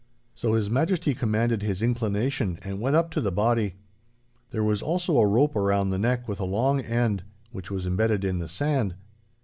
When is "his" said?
0.53-0.67, 1.61-1.83